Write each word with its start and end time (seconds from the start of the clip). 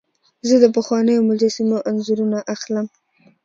زه 0.47 0.55
د 0.63 0.65
پخوانیو 0.75 1.25
مجسمو 1.29 1.77
انځورونه 1.89 2.39
اخلم. 2.53 2.85